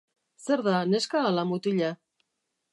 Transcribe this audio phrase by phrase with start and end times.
[0.45, 1.95] Zer da neska ala mutila?